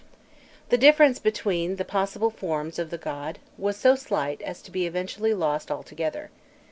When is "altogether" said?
5.69-6.31